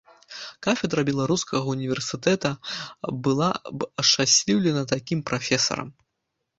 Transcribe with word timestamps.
Кафедра 0.67 1.03
беларускага 1.09 1.73
ўніверсітэта 1.75 2.49
была 3.31 3.53
б 3.77 3.93
ашчасліўлена 4.01 4.81
такім 4.97 5.19
прафесарам. 5.33 5.99